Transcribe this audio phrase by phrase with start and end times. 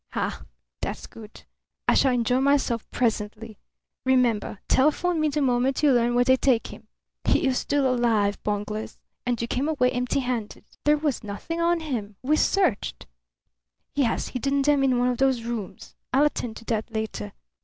[0.13, 0.41] "Ha!
[0.81, 1.43] That's good.
[1.87, 3.59] I shall enjoy myself presently.
[4.03, 6.87] Remember: telephone me the moment you learn where they take him.
[7.23, 8.97] He is still alive, bunglers!
[9.27, 12.15] And you came away empty handed." "There was nothing on him.
[12.23, 13.05] We searched."
[13.93, 15.95] "He has hidden them in one of those rooms.
[16.11, 17.33] I'll attend to that later.